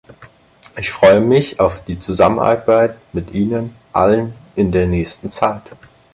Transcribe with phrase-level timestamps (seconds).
[0.77, 5.61] Ich freue mich auf die Zusammenarbeit mit Ihnen allen in der nächsten Zeit.